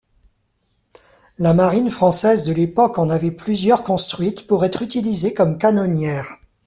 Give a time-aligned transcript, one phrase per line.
[1.37, 6.37] La marine française de l'époque en avait plusieurs construites pour être utilisées comme canonnières.